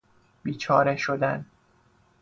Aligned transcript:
بیچاره 0.43 0.95
شدن 0.97 1.45